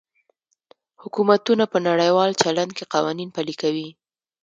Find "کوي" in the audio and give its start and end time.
3.61-3.89